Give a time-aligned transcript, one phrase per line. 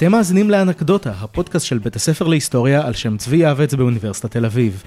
[0.00, 4.82] אתם מאזינים לאנקדוטה, הפודקאסט של בית הספר להיסטוריה על שם צבי יעבץ באוניברסיטת תל אביב.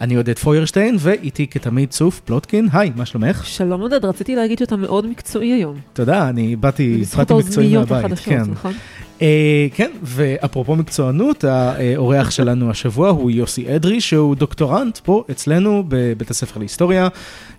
[0.00, 2.68] אני עודד פוירשטיין, ואיתי כתמיד צוף פלוטקין.
[2.72, 3.46] היי, מה שלומך?
[3.46, 5.76] שלום עודד, רציתי להגיד שאתה מאוד מקצועי היום.
[5.92, 8.04] תודה, אני באתי, באתי מקצועי מהבית.
[8.04, 8.42] החדשות, כן.
[8.50, 8.72] נכון?
[9.22, 16.30] אה, כן, ואפרופו מקצוענות, האורח שלנו השבוע הוא יוסי אדרי, שהוא דוקטורנט פה אצלנו בבית
[16.30, 17.08] הספר להיסטוריה.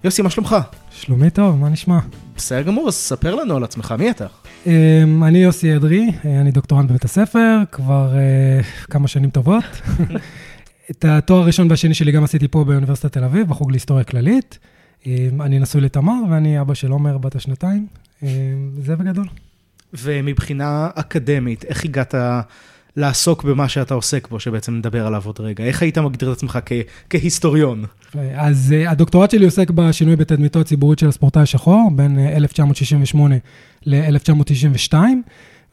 [0.04, 0.56] יוסי, מה שלומך?
[0.92, 2.00] שלומי טוב, מה נשמע?
[2.36, 4.26] בסדר גמור, אז ספר לנו על עצמך, מי אתה?
[4.68, 9.64] אמ, אני יוסי אדרי, אה, אני דוקטורנט בבית הספר, כבר אה, כמה שנים טובות.
[10.92, 14.60] את התואר הראשון והשני שלי גם עשיתי פה באוניברסיטת תל אביב, בחוג להיסטוריה כללית.
[15.06, 17.88] אמ, אני נשוי לתמר, ואני אבא של עומר בת השנתיים.
[18.24, 18.28] אמ,
[18.82, 19.28] זה בגדול.
[19.94, 22.16] ומבחינה אקדמית, איך הגעת
[22.98, 25.64] לעסוק במה שאתה עוסק בו, שבעצם נדבר עליו עוד רגע?
[25.64, 26.72] איך היית מגדיר את עצמך כ-
[27.10, 27.86] כהיסטוריון?
[28.36, 33.36] אז uh, הדוקטורט שלי עוסק בשינוי בתדמיתו הציבורית של הספורטאי השחור, בין uh, 1968
[33.86, 34.94] ל-1992,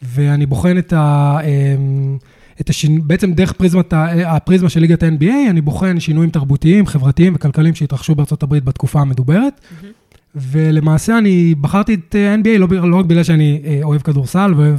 [0.02, 1.38] ואני בוחן את ה...
[1.40, 2.24] Um,
[2.60, 3.00] את השינ...
[3.06, 3.92] בעצם דרך פריזמת,
[4.26, 9.60] הפריזמה של ליגת ה-NBA, אני בוחן שינויים תרבותיים, חברתיים וכלכליים שהתרחשו בארצות הברית בתקופה המדוברת.
[9.60, 9.86] Mm-hmm.
[10.34, 14.78] ולמעשה אני בחרתי את אה, NBA לא, לא רק בגלל שאני אה, אוהב כדורסל ואוהב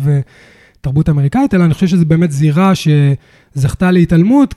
[0.81, 2.75] תרבות אמריקאית, אלא אני חושב שזו באמת זירה
[3.55, 4.53] שזכתה להתעלמות,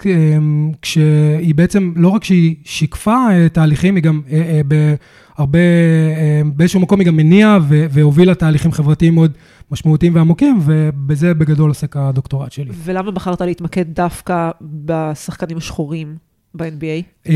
[0.82, 4.20] כשהיא בעצם, לא רק שהיא שיקפה תהליכים, היא גם
[4.66, 5.58] בהרבה,
[6.54, 9.32] באיזשהו מקום היא גם מניעה והובילה תהליכים חברתיים מאוד
[9.70, 12.70] משמעותיים ועמוקים, ובזה בגדול עוסק הדוקטורט שלי.
[12.84, 16.16] ולמה בחרת להתמקד דווקא בשחקנים השחורים
[16.54, 17.30] ב-NBA?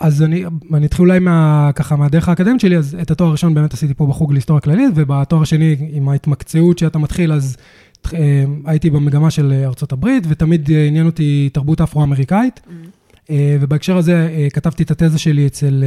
[0.00, 0.44] אז אני,
[0.74, 4.06] אני אתחיל אולי מה, ככה מהדרך האקדמית שלי, אז את התואר הראשון באמת עשיתי פה
[4.06, 7.62] בחוג להיסטוריה כללית, ובתואר השני, עם ההתמקצעות שאתה מתחיל, אז אה,
[8.64, 12.60] הייתי במגמה של ארצות הברית, ותמיד אה, עניין אותי תרבות אפרו-אמריקאית.
[12.66, 13.30] Mm-hmm.
[13.60, 15.84] ובהקשר הזה כתבתי את התזה שלי אצל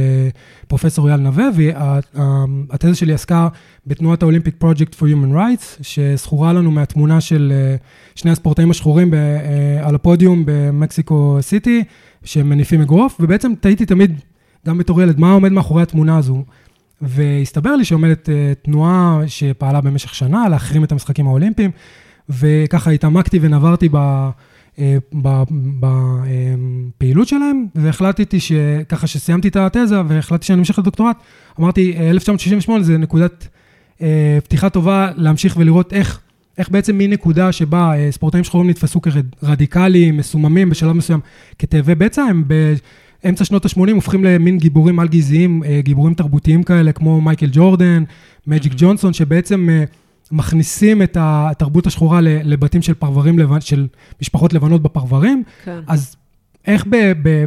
[0.68, 3.48] פרופסור אייל נווה, והתזה שלי עסקה
[3.86, 7.52] בתנועת האולימפיק פרויקט for Human Rights, שזכורה לנו מהתמונה של
[8.14, 9.14] שני הספורטאים השחורים
[9.82, 11.84] על הפודיום במקסיקו סיטי.
[12.24, 14.20] שהם מניפים אגרוף, ובעצם תהיתי תמיד,
[14.66, 16.44] גם בתור ילד, מה עומד מאחורי התמונה הזו.
[17.02, 18.28] והסתבר לי שעומדת
[18.62, 21.70] תנועה שפעלה במשך שנה להחרים את המשחקים האולימפיים,
[22.30, 23.96] וככה התעמקתי ונברתי ב...
[24.78, 24.96] אה,
[25.80, 31.16] בפעילות שלהם, והחלטתי שככה שסיימתי את התזה והחלטתי שאני אמשיך לדוקטורט,
[31.60, 33.48] אמרתי 1968 זה נקודת
[34.02, 36.20] אה, פתיחה טובה להמשיך ולראות איך
[36.58, 41.20] איך בעצם מנקודה שבה אה, ספורטאים שחורים נתפסו כרדיקליים, מסוממים בשלב מסוים
[41.58, 42.44] כתאבי בצע, הם
[43.24, 48.04] באמצע שנות ה-80 הופכים למין גיבורים על-גזעיים, אה, גיבורים תרבותיים כאלה, כמו מייקל ג'ורדן,
[48.46, 49.84] מג'יק ג'ונסון, שבעצם אה,
[50.32, 53.86] מכניסים את התרבות השחורה לבתים של פרברים, של
[54.22, 55.42] משפחות לבנות בפרברים.
[55.64, 55.78] כן.
[55.86, 56.16] אז
[56.66, 56.84] איך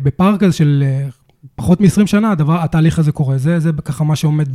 [0.03, 0.83] בפארק הזה של
[1.55, 3.37] פחות מ-20 שנה הדבר, התהליך הזה קורה.
[3.37, 4.47] זה, זה ככה מה שעומד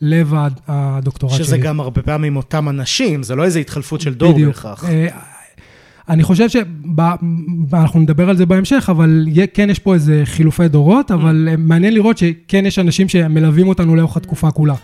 [0.00, 0.34] בלב
[0.68, 1.46] הדוקטורט שזה שלי.
[1.46, 4.84] שזה גם הרבה פעמים אותם אנשים, זה לא איזו התחלפות של דור בכך.
[4.88, 5.08] אה,
[6.08, 11.48] אני חושב שאנחנו נדבר על זה בהמשך, אבל כן יש פה איזה חילופי דורות, אבל
[11.52, 11.56] mm.
[11.56, 14.74] מעניין לראות שכן יש אנשים שמלווים אותנו לאורך התקופה כולה.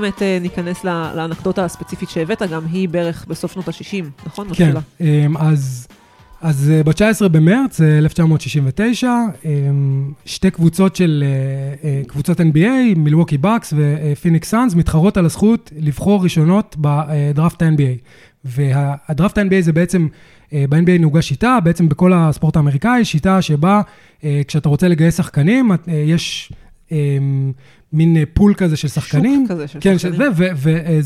[0.00, 4.48] באמת אה, ניכנס לאנקדוטה הספציפית שהבאת, גם היא בערך בסוף שנות ה-60, נכון?
[4.54, 4.74] כן.
[5.00, 5.86] אמ, אז...
[6.42, 11.24] אז אה, ב-19 במרץ 1969, אה, אמ, שתי קבוצות של,
[12.06, 17.98] קבוצות NBA, מילווקי בקס ופיניקס סאנס, מתחרות על הזכות לבחור ראשונות בדראפט ה-NBA.
[18.44, 20.06] והדראפט ה-NBA זה בעצם,
[20.52, 23.80] ב-NBA נהוגה שיטה, בעצם בכל הספורט האמריקאי, שיטה שבה
[24.48, 26.52] כשאתה רוצה לגייס שחקנים, יש
[27.92, 29.44] מין pool כזה של שחקנים.
[29.48, 30.32] שוק כזה של כן, שחקנים.
[30.34, 30.54] כן,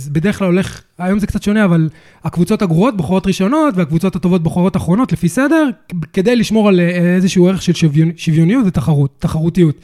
[0.07, 1.89] ובדרך כלל הולך, היום זה קצת שונה, אבל
[2.25, 5.69] הקבוצות הגרועות בוחרות ראשונות, והקבוצות הטובות בוחרות אחרונות, לפי סדר,
[6.13, 7.73] כדי לשמור על איזשהו ערך של
[8.17, 9.77] שוויוניות ותחרות, תחרותיות.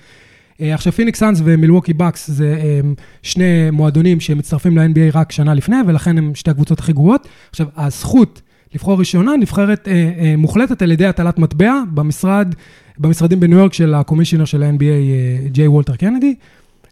[0.61, 5.77] אה, עכשיו, פיניקס סאנס ומילווקי בקס זה אמ, שני מועדונים שמצטרפים ל-NBA רק שנה לפני,
[5.87, 7.29] ולכן הם שתי הקבוצות הכי גרועות.
[7.51, 8.43] עכשיו, הזכות
[8.75, 12.55] לבחור ראשונה נבחרת אה, אה, מוחלטת על ידי הטלת מטבע במשרד,
[13.01, 16.35] במשרדים בניו יורק של הקומישיונר של ה-NBA, אה, ג'יי וולטר קנדי.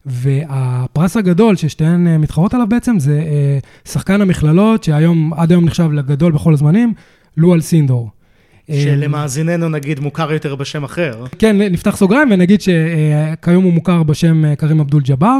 [0.06, 5.92] והפרס הגדול ששתיהן אה, מתחרות עליו בעצם זה אה, שחקן המכללות, שהיום, עד היום נחשב
[5.92, 6.92] לגדול בכל הזמנים,
[7.36, 8.10] לואל סינדור.
[8.70, 11.24] שלמאזיננו נגיד מוכר יותר בשם אחר.
[11.38, 15.38] כן, נפתח סוגריים ונגיד שכיום הוא מוכר בשם קרים אבדול ג'באר.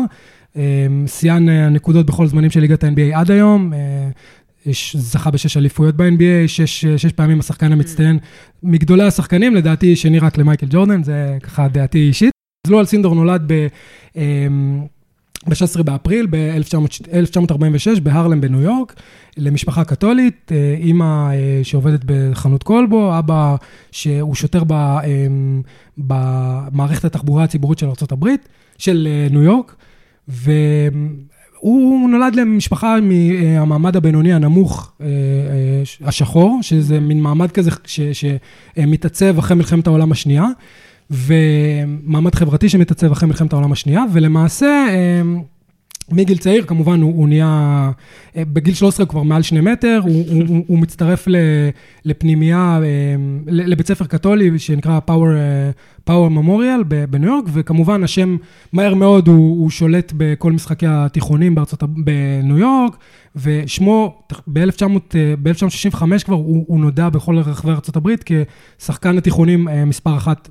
[1.07, 3.73] שיאן הנקודות בכל זמנים של ליגת ה-NBA עד היום.
[4.95, 8.19] זכה בשש אליפויות ב-NBA, שש, שש פעמים השחקן המצטיין.
[8.63, 12.31] מגדולי השחקנים, לדעתי, שני רק למייקל ג'ורדן, זה ככה דעתי אישית.
[12.67, 13.67] אז לואל סינדור נולד ב...
[15.47, 18.95] ב-16 באפריל ב-1946 בהרלם בניו יורק,
[19.37, 23.57] למשפחה קתולית, אה, אימא אה, שעובדת בחנות כלבו, אבא
[23.91, 24.63] שהוא שוטר
[25.99, 28.29] במערכת התחבורה הציבורית של ארה"ב,
[28.79, 29.77] של אה, ניו יורק,
[31.63, 34.93] והוא נולד למשפחה מהמעמד הבינוני הנמוך,
[36.05, 37.71] השחור, שזה מין מעמד כזה
[38.13, 40.45] שמתעצב אחרי מלחמת העולם השנייה.
[41.11, 45.43] ומעמד חברתי שמתעצב אחרי מלחמת העולם השנייה, ולמעשה, אמ,
[46.13, 47.91] מגיל צעיר, כמובן, הוא, הוא נהיה,
[48.37, 51.29] אה, בגיל 13 הוא כבר מעל שני מטר, הוא, הוא, הוא מצטרף
[52.05, 55.71] לפנימייה, אמ, לבית ספר קתולי שנקרא Power, אה,
[56.09, 58.37] Power Memorial בניו יורק, וכמובן השם
[58.73, 62.97] מהר מאוד הוא, הוא שולט בכל משחקי התיכונים בארצות, בניו יורק,
[63.37, 68.11] ושמו ב-1965 כבר הוא, הוא נודע בכל רחבי ארה"ב
[68.79, 70.49] כשחקן התיכונים אה, מספר אחת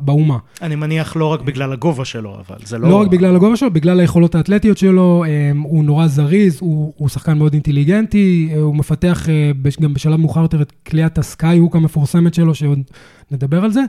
[0.00, 0.38] באומה.
[0.62, 2.88] אני מניח לא רק בגלל הגובה שלו, אבל זה לא...
[2.88, 7.08] לא רק בגלל הגובה שלו, בגלל היכולות האתלטיות שלו, אה, הוא נורא זריז, הוא, הוא
[7.08, 9.26] שחקן מאוד אינטליגנטי, אה, הוא מפתח
[9.82, 12.80] גם בשלב מאוחר יותר את כליית הסקאי-הוק המפורסמת שלו, שעוד
[13.30, 13.82] נדבר על זה,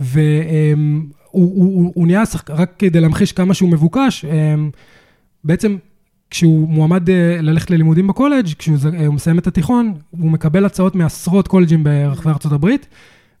[0.00, 0.20] והוא
[1.30, 4.24] הוא, הוא, הוא נהיה, רק כדי להמחיש כמה שהוא מבוקש,
[5.44, 5.76] בעצם
[6.30, 11.48] כשהוא מועמד אה, ללכת ללימודים בקולג', כשהוא אה, מסיים את התיכון, הוא מקבל הצעות מעשרות
[11.48, 12.86] קולג'ים ברחבי ארצות הברית,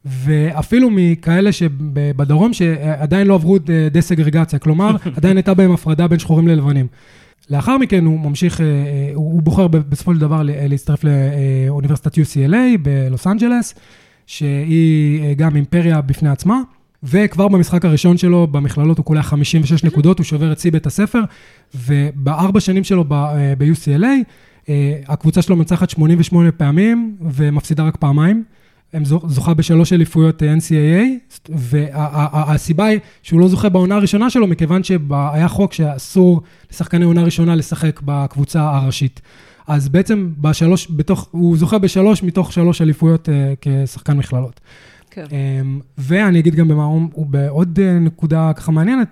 [0.04, 3.58] ואפילו מכאלה שבדרום שעדיין לא עברו
[3.92, 6.86] דה-סגרגציה, כלומר, עדיין הייתה בהם הפרדה בין שחורים ללבנים.
[7.50, 8.66] לאחר מכן הוא ממשיך, אה,
[9.14, 13.74] הוא בוחר בסופו של דבר להצטרף לאוניברסיטת UCLA בלוס אנג'לס,
[14.26, 16.60] שהיא גם אימפריה בפני עצמה.
[17.02, 21.20] וכבר במשחק הראשון שלו במכללות הוא קולע 56 נקודות, הוא שובר את שיא בית הספר,
[21.74, 24.06] ובארבע שנים שלו ב-UCLA,
[24.68, 28.44] אה, הקבוצה שלו מנצחת 88 פעמים ומפסידה רק פעמיים.
[28.92, 34.82] הם זוכה בשלוש אליפויות אה, NCAA, והסיבה היא שהוא לא זוכה בעונה הראשונה שלו, מכיוון
[34.82, 36.42] שהיה חוק שאסור
[36.72, 39.20] לשחקני עונה ראשונה לשחק בקבוצה הראשית.
[39.66, 44.60] אז בעצם בשלוש, בתוך, הוא זוכה בשלוש מתוך שלוש אליפויות uh, כשחקן מכללות.
[45.10, 45.24] כן.
[45.30, 49.08] אמ, ואני אגיד גם במערום, הוא בעוד אה, נקודה ככה מעניינת,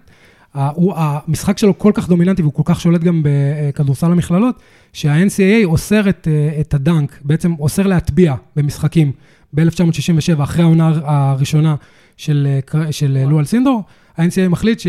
[0.53, 6.09] הוא, המשחק שלו כל כך דומיננטי והוא כל כך שולט גם בכדורסל המכללות, שה-NCAA אוסר
[6.09, 9.13] את, אה, את הדנק, בעצם אוסר להטביע במשחקים
[9.53, 11.75] ב-1967, אחרי העונה הראשונה
[12.17, 13.83] של, אה, של לואל סינדור,
[14.17, 14.87] ה-NCAA מחליט ש...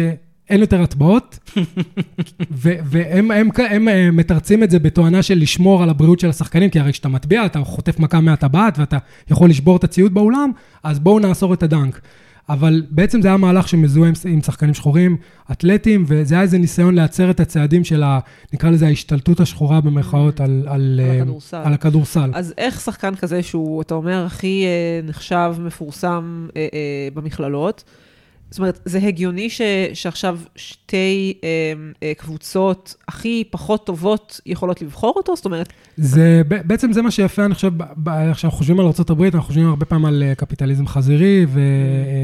[0.50, 1.40] אין יותר הטבעות,
[2.52, 6.80] והם הם, הם, הם מתרצים את זה בתואנה של לשמור על הבריאות של השחקנים, כי
[6.80, 8.98] הרי כשאתה מטביע, אתה חוטף מכה מהטבעת ואתה
[9.32, 10.52] יכול לשבור את הציוד באולם,
[10.84, 12.02] אז בואו נאסור את הדנק.
[12.50, 15.18] אבל בעצם זה היה מהלך שמזוהה עם, עם שחקנים שחורים,
[15.52, 18.20] אתלטים, וזה היה איזה ניסיון להצר את הצעדים של ה...
[18.54, 21.62] נקרא לזה ההשתלטות השחורה במרכאות על, על, על, אה, הכדורסל.
[21.64, 22.32] על הכדורסל.
[22.34, 27.84] אז איך שחקן כזה שהוא, אתה אומר, הכי אה, נחשב, מפורסם אה, אה, במכללות,
[28.52, 29.62] זאת אומרת, זה הגיוני ש,
[29.94, 31.50] שעכשיו שתי אה,
[32.04, 35.36] אה, קבוצות הכי פחות טובות יכולות לבחור אותו?
[35.36, 35.74] זאת אומרת...
[35.98, 37.72] זה, בעצם זה מה שיפה, אני חושב,
[38.34, 41.46] כשאנחנו חושבים על ארה"ב, אנחנו חושבים הרבה פעמים על אה, קפיטליזם חזירי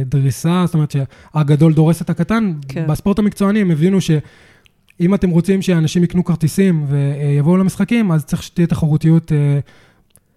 [0.06, 2.54] ודריסה, זאת אומרת שהגדול דורס את הקטן.
[2.68, 2.88] כן.
[2.88, 8.68] בספורט המקצועני הם הבינו שאם אתם רוצים שאנשים יקנו כרטיסים ויבואו למשחקים, אז צריך שתהיה
[8.68, 9.60] תחרותיות אה,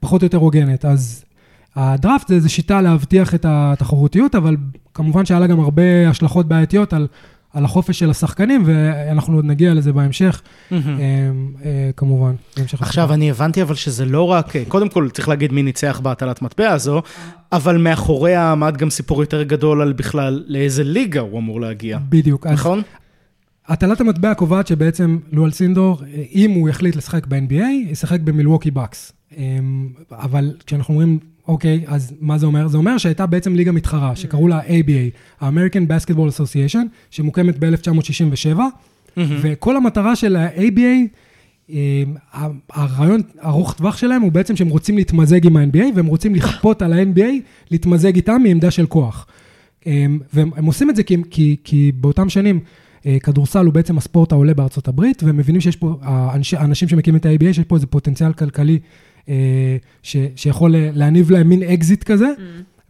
[0.00, 0.84] פחות או יותר הוגנת.
[0.84, 1.24] אז
[1.76, 4.56] הדראפט זה איזו שיטה להבטיח את התחרותיות, אבל
[4.98, 7.06] כמובן שהיה לה גם הרבה השלכות בעייתיות על,
[7.52, 10.74] על החופש של השחקנים, ואנחנו עוד נגיע לזה בהמשך, mm-hmm.
[11.96, 13.14] כמובן, בהמשך עכשיו, השחקן.
[13.14, 16.70] אני הבנתי אבל שזה לא רק, אה, קודם כל צריך להגיד מי ניצח בהטלת מטבע
[16.70, 17.02] הזו,
[17.52, 21.98] אבל מאחוריה עמד גם סיפור יותר גדול על בכלל לאיזה ליגה הוא אמור להגיע.
[22.08, 22.46] בדיוק.
[22.46, 22.82] נכון?
[23.66, 26.02] הטלת המטבע קובעת שבעצם לואל סינדור,
[26.34, 29.12] אם הוא יחליט לשחק ב-NBA, ישחק במילווקי בקס.
[30.12, 32.68] אבל כשאנחנו אומרים אוקיי, אז מה זה אומר?
[32.68, 38.58] זה אומר שהייתה בעצם ליגה מתחרה, שקראו לה ABA, ה-American Basketball Association, שמוקמת ב-1967,
[39.16, 41.08] וכל המטרה של ה-ABA,
[41.70, 42.02] אה,
[42.72, 46.92] הרעיון ארוך טווח שלהם הוא בעצם שהם רוצים להתמזג עם ה-NBA, והם רוצים לכפות על
[46.92, 47.32] ה-NBA
[47.70, 49.26] להתמזג איתם מעמדה של כוח.
[49.86, 52.60] אה, והם עושים את זה כי, כי, כי באותם שנים,
[53.06, 57.26] אה, כדורסל הוא בעצם הספורט העולה בארצות הברית, והם מבינים שיש פה, האנשים שמקימים את
[57.26, 58.78] ה-ABA, שיש פה איזה פוטנציאל כלכלי
[60.02, 62.40] ש, שיכול להניב להם מין אקזיט כזה, mm.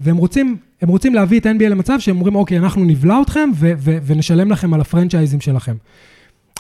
[0.01, 3.73] והם רוצים, הם רוצים להביא את NBA למצב שהם אומרים, אוקיי, אנחנו נבלע אתכם ו,
[3.79, 5.75] ו, ונשלם לכם על הפרנצ'ייזים שלכם.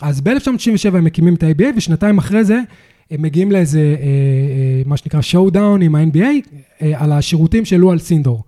[0.02, 2.60] אז ב-1967 הם מקימים את ה-ABA, ושנתיים אחרי זה
[3.10, 6.56] הם מגיעים לאיזה, אה, אה, מה שנקרא, showdown עם ה-NBA.
[6.82, 8.42] אה, על השירותים של לו אלסינדור.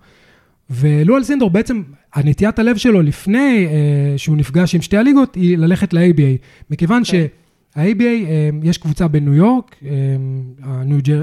[0.71, 1.83] ולו אלסינדור בעצם,
[2.15, 6.45] הנטיית הלב שלו לפני אה, שהוא נפגש עם שתי הליגות, היא ללכת ל-ABA.
[6.71, 7.27] מכיוון כן.
[7.75, 9.91] שה-ABA, אה, יש קבוצה בניו יורק, אה,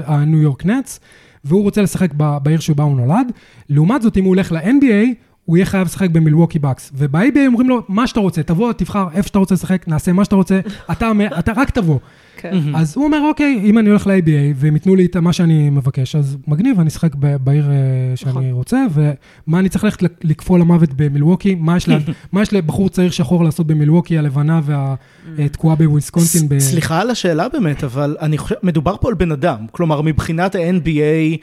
[0.06, 1.00] הניו יורק נטס,
[1.44, 3.32] והוא רוצה לשחק בעיר שבה הוא נולד.
[3.68, 5.14] לעומת זאת, אם הוא הולך ל-NBA,
[5.48, 6.92] הוא יהיה חייב לשחק במילווקי בקס.
[6.94, 10.36] וב-ABA אומרים לו, מה שאתה רוצה, תבוא, תבחר איפה שאתה רוצה לשחק, נעשה מה שאתה
[10.36, 10.60] רוצה,
[10.92, 11.98] אתה, אתה רק תבוא.
[12.36, 12.56] כן.
[12.74, 16.16] אז הוא אומר, אוקיי, אם אני הולך ל-ABA והם ייתנו לי את מה שאני מבקש,
[16.16, 17.76] אז מגניב, אני אשחק ב- בעיר אה,
[18.16, 18.50] שאני נכון.
[18.50, 21.54] רוצה, ומה אני צריך ללכת לק- לקפוא למוות במילווקי?
[21.54, 21.98] מה יש לה-
[22.32, 24.60] מה יש לבחור צעיר שחור לעשות במילווקי, הלבנה
[25.36, 26.48] והתקועה בוויסקונסין?
[26.48, 28.16] ב- סליחה על השאלה באמת, אבל
[28.62, 29.58] מדובר פה על בן אדם.
[29.72, 31.34] כלומר, מבחינת ה-NBA, אה,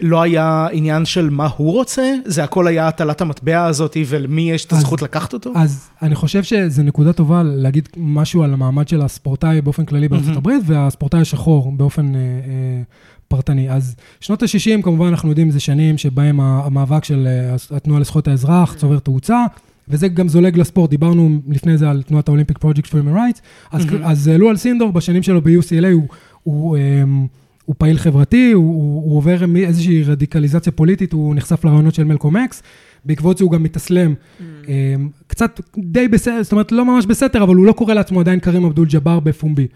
[0.00, 4.64] לא היה עניין של מה הוא רוצה, זה הכל היה הטלת המטבע הזאת, ולמי יש
[4.64, 5.52] את אז- הזכות לקחת אותו?
[5.56, 10.26] אז אני חושב שזו נקודה טובה להגיד משהו על המעמד של הספורטאי באופן כללי בארצות
[10.28, 10.38] מהמם.
[10.38, 12.82] הברית, והספורטאי השחור באופן אה, אה,
[13.28, 13.70] פרטני.
[13.70, 18.74] אז שנות ה-60, כמובן, אנחנו יודעים, זה שנים שבהם המאבק של אה, התנועה לזכויות האזרח
[18.74, 19.44] צובר תאוצה.
[19.88, 23.40] וזה גם זולג לספורט, דיברנו לפני זה על תנועת האולימפיק פרויקט for Human Rights,
[23.72, 23.86] אז.
[24.02, 25.86] אז לואל סינדור בשנים שלו ב-UCLA
[26.42, 26.76] הוא,
[27.64, 32.36] הוא, פעיל חברתי, הוא, הוא, הוא עובר איזושהי רדיקליזציה פוליטית, הוא נחשף לרעיונות של מלקום
[32.36, 32.62] אקס,
[33.04, 34.14] בעקבות זה הוא גם מתאסלם,
[34.68, 38.40] אמ, קצת די בסדר, זאת אומרת לא ממש בסתר, אבל הוא לא קורא לעצמו עדיין
[38.40, 39.66] קרים אבדול ג'באר בפומבי.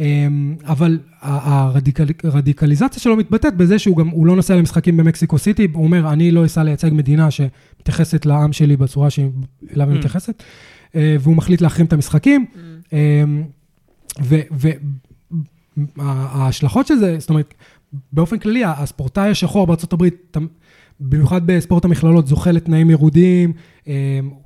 [0.00, 5.68] אמ, אבל הרדיקל- הרדיקליזציה שלו מתבטאת בזה שהוא גם, הוא לא נוסע למשחקים במקסיקו סיטי,
[5.72, 9.30] הוא אומר, אני לא אסע לייצג מדינה שמתייחסת לעם שלי בצורה שאליו
[9.88, 9.98] היא Mm.
[9.98, 10.42] מתייחסת,
[10.96, 12.46] אה, והוא מחליט להחרים את המשחקים.
[12.92, 13.42] אמ,
[15.96, 17.54] וההשלכות של זה, זאת אומרת,
[18.12, 20.36] באופן כללי, הספורטאי השחור הברית,
[21.00, 23.52] במיוחד בספורט המכללות, זוכה לתנאים ירודים,
[23.86, 23.92] אמ,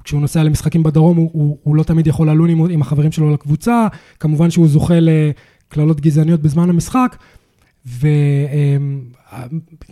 [0.05, 3.35] כשהוא נוסע למשחקים בדרום, הוא, הוא, הוא לא תמיד יכול ללון עם, עם החברים שלו
[3.35, 3.87] לקבוצה,
[4.21, 7.17] כמובן שהוא זוכה לקללות גזעניות בזמן המשחק,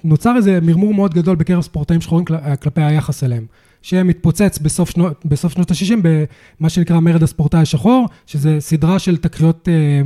[0.04, 3.46] ונוצר איזה מרמור מאוד גדול בקרב ספורטאים שחורים כל- כלפי היחס אליהם.
[3.82, 9.68] שמתפוצץ בסוף, שנו, בסוף שנות ה-60 במה שנקרא מרד הספורטאי השחור, שזה סדרה של תקריות
[9.68, 10.02] אה, אה,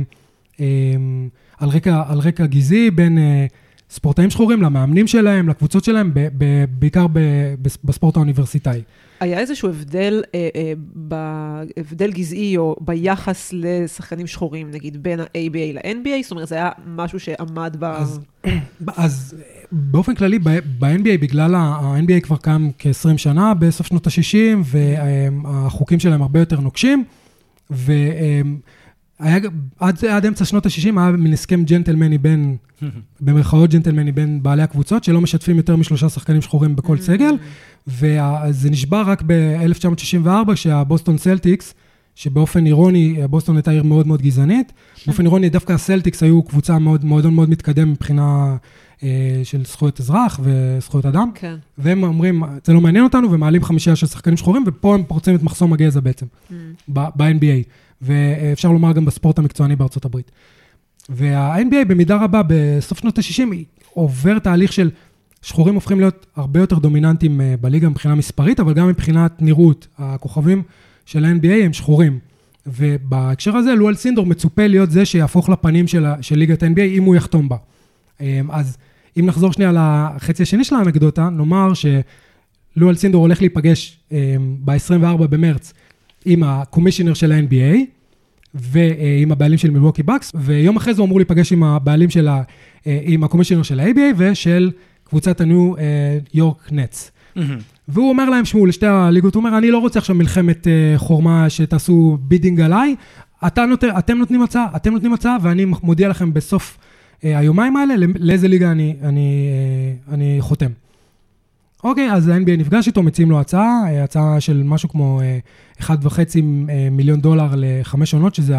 [1.57, 3.45] על, רקע, על רקע גזעי בין אה,
[3.89, 6.45] ספורטאים שחורים למאמנים שלהם, לקבוצות שלהם, ב, ב,
[6.79, 7.19] בעיקר ב,
[7.61, 8.81] בס- בספורט האוניברסיטאי.
[9.19, 10.73] היה איזשהו הבדל, אה, אה,
[11.07, 15.33] ב- הבדל גזעי או ביחס לשחקנים שחורים, נגיד, בין ה-ABA
[15.73, 16.21] ל-NBA?
[16.23, 17.83] זאת אומרת, זה היה משהו שעמד ב...
[17.83, 18.19] אז,
[18.97, 19.35] אז
[19.71, 26.21] באופן כללי, ב- ב-NBA, בגלל ה-NBA כבר קם כ-20 שנה בסוף שנות ה-60, והחוקים שלהם
[26.21, 27.03] הרבה יותר נוקשים,
[27.69, 28.43] והיה
[29.21, 32.57] גם- עד, עד אמצע שנות ה-60 היה מין הסכם ג'נטלמני בין,
[33.21, 37.35] במרכאות ג'נטלמני בין בעלי הקבוצות, שלא משתפים יותר משלושה שחקנים שחורים בכל סגל,
[37.87, 41.73] וזה נשבר רק ב-1964, כשהבוסטון סלטיקס,
[42.15, 44.73] שבאופן אירוני, בוסטון הייתה עיר מאוד מאוד גזענית,
[45.07, 48.55] באופן אירוני דווקא הסלטיקס היו קבוצה מאוד, מועדון מאוד מתקדם מבחינה
[49.03, 49.09] אה,
[49.43, 51.55] של זכויות אזרח וזכויות אדם, כן.
[51.77, 55.43] והם אומרים, זה לא מעניין אותנו, ומעלים חמישייה של שחקנים שחורים, ופה הם פורצים את
[55.43, 56.25] מחסום הגזע בעצם,
[56.93, 57.63] ב- ב-NBA,
[58.01, 60.31] ואפשר לומר גם בספורט המקצועני בארצות הברית.
[61.09, 63.55] וה-NBA במידה רבה בסוף שנות ה-60
[63.93, 64.91] עובר תהליך של
[65.41, 69.87] שחורים הופכים להיות הרבה יותר דומיננטיים אה, בליגה מבחינה מספרית, אבל גם מבחינת נראות.
[69.97, 70.63] הכוכבים
[71.05, 72.19] של ה-NBA הם שחורים.
[72.67, 77.15] ובהקשר הזה, לואל סינדור מצופה להיות זה שיהפוך לפנים של, של ליגת ה-NBA אם הוא
[77.15, 77.57] יחתום בה.
[78.21, 78.77] אה, אז
[79.19, 79.71] אם נחזור שנייה
[80.15, 83.99] לחצי השני של האנקדוטה, נאמר שלואל סינדור הולך להיפגש
[84.65, 85.73] ב-24 במרץ
[86.25, 87.75] עם הקומישיונר של ה-NBA,
[88.53, 92.41] ועם הבעלים של מילווקי בקס, ויום אחרי זה הוא אמור להיפגש עם הבעלים של ה...
[92.87, 94.71] אה, עם הקומישיונר של ה-ABA ושל
[95.03, 95.73] קבוצת הניו
[96.33, 97.11] יורק נטס.
[97.87, 101.49] והוא אומר להם, שמעו, לשתי הליגות, הוא אומר, אני לא רוצה עכשיו מלחמת אה, חורמה
[101.49, 102.95] שתעשו bidding עליי,
[103.47, 103.83] אתה נות...
[103.83, 106.77] אתם נותנים הצעה, אתם נותנים הצעה, ואני מודיע לכם בסוף
[107.23, 109.49] אה, היומיים האלה לא- לאיזה ליגה אני, אני,
[110.11, 110.71] אני חותם.
[111.85, 115.39] אוקיי, אז ה-NBA נפגש איתו, מציעים לו הצעה, אה, הצעה של משהו כמו אה,
[115.81, 115.87] 1.5
[116.69, 118.55] אה, מיליון דולר לחמש עונות, שזה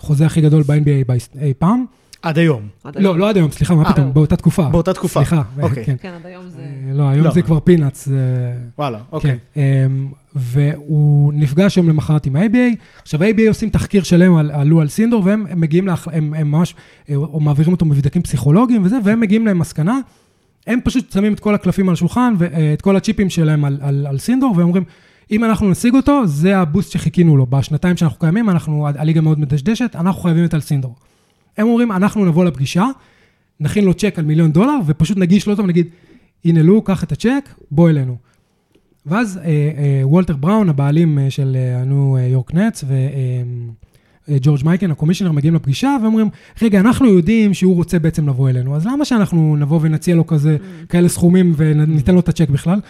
[0.00, 1.84] החוזה הכי גדול ב-NBA אי פעם.
[2.22, 3.18] עד היום, לא, היום.
[3.18, 4.68] לא עד היום, סליחה, מה אה, פתאום, באותה תקופה.
[4.68, 5.20] באותה תקופה.
[5.20, 5.84] סליחה, אוקיי.
[5.84, 5.96] כן.
[6.00, 6.60] כן, עד היום זה...
[6.60, 7.30] אה, לא, היום לא.
[7.30, 8.08] זה כבר peanuts.
[8.78, 9.38] וואלה, אוקיי.
[9.54, 9.60] כן.
[9.60, 12.76] אמ, והוא נפגש יום למחרת עם ה-ABA.
[13.02, 16.50] עכשיו, ה-ABA עושים תחקיר שלם על, על לו אלסינדור, והם הם מגיעים, לאח, הם, הם
[16.50, 16.74] ממש,
[17.10, 19.98] אה, או מעבירים אותו מבדקים פסיכולוגיים וזה, והם מגיעים למסקנה.
[20.70, 24.54] הם פשוט שמים את כל הקלפים על השולחן, ואת כל הצ'יפים שלהם על, על, אלסינדור,
[24.56, 24.84] והם אומרים,
[25.30, 27.46] אם אנחנו נשיג אותו, זה ה boost שחיכינו לו.
[27.46, 30.94] בשנתיים שאנחנו קיימים, אנחנו, הליגה מאוד מדשדשת, אנחנו חייבים את אלסינדור.
[31.58, 32.86] הם אומרים, אנחנו נבוא לפגישה,
[33.60, 35.86] נכין לו צ'ק על מיליון דולר, ופשוט נגיש לו אותו ונגיד,
[36.44, 38.16] הנה לו, קח את הצ'ק, בוא אלינו.
[39.06, 41.82] ואז אה, אה, וולטר בראון, הבעלים אה, של אה,
[42.16, 43.42] אה, יורק נטס, ו, אה, אה,
[44.40, 46.28] ג'ורג' מייקן, ה commissioner, מגיעים לפגישה ואומרים,
[46.62, 50.56] רגע, אנחנו יודעים שהוא רוצה בעצם לבוא אלינו, אז למה שאנחנו נבוא ונציע לו כזה,
[50.88, 52.80] כאלה סכומים וניתן לו את הצ'ק בכלל?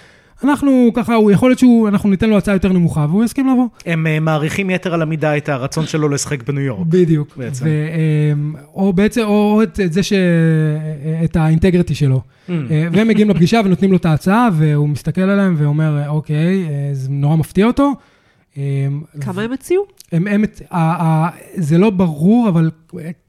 [0.44, 3.66] אנחנו ככה, הוא יכול להיות שהוא, אנחנו ניתן לו הצעה יותר נמוכה והוא יסכים לבוא.
[3.86, 6.86] הם אה, מעריכים יתר על המידה את הרצון שלו לשחק בניו יורק.
[6.86, 7.36] בדיוק.
[7.36, 7.64] בעצם.
[7.64, 7.68] ו,
[8.32, 10.12] אמ, או בעצם, או את את זה ש...
[11.24, 12.20] את האינטגריטי שלו.
[12.20, 12.52] Mm.
[12.70, 17.10] אה, והם מגיעים לפגישה ונותנים לו את ההצעה, והוא מסתכל עליהם ואומר, אוקיי, אה, זה
[17.10, 17.92] נורא מפתיע אותו.
[18.56, 19.82] אמ, כמה הם הציעו?
[20.12, 22.70] הם, הם, ה- ה- זה לא ברור, אבל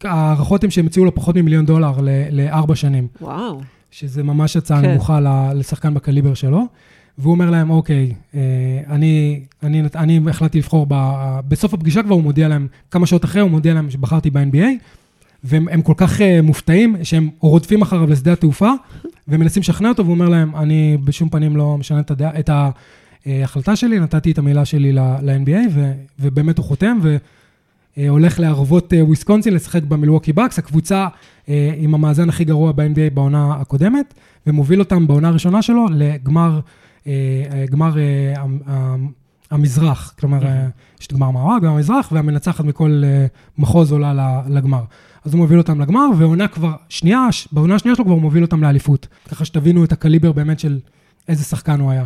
[0.03, 1.93] ההערכות הן שהם הציעו לו פחות ממיליון דולר
[2.31, 3.61] לארבע שנים, וואו.
[3.91, 4.91] שזה ממש הצעה כן.
[4.91, 5.19] נמוכה
[5.55, 6.67] לשחקן בקליבר שלו.
[7.17, 8.39] והוא אומר להם, אוקיי, אה,
[8.89, 10.95] אני, אני, אני החלטתי לבחור, ב,
[11.47, 14.65] בסוף הפגישה כבר הוא מודיע להם, כמה שעות אחרי הוא מודיע להם שבחרתי ב-NBA,
[15.43, 18.71] והם הם כל כך אה, מופתעים, שהם רודפים אחריו לשדה התעופה,
[19.27, 22.49] ומנסים לשכנע אותו, והוא אומר להם, אני בשום פנים לא משנה את, הדעה, את
[23.25, 25.69] ההחלטה שלי, נתתי את המילה שלי ל-NBA,
[26.19, 26.97] ובאמת הוא חותם,
[27.97, 31.07] והולך לערבות אה, וויסקונסין לשחק במילווקי בקס, הקבוצה
[31.49, 34.13] אה, עם המאזן הכי גרוע ב-NBA בעונה הקודמת,
[34.47, 36.59] ומוביל אותם בעונה הראשונה שלו לגמר,
[37.07, 37.11] אה,
[37.51, 39.07] אה, גמר אה, המ- המ-
[39.51, 40.67] המזרח, כלומר, אה,
[41.01, 43.25] יש את גמר מערב, גמר המזרח, והמנצחת מכל אה,
[43.57, 44.83] מחוז עולה לגמר.
[45.25, 48.61] אז הוא מוביל אותם לגמר, ועונה כבר שנייה, בעונה השנייה שלו כבר הוא מוביל אותם
[48.63, 49.07] לאליפות.
[49.29, 50.79] ככה שתבינו את הקליבר באמת של
[51.27, 52.03] איזה שחקן הוא היה.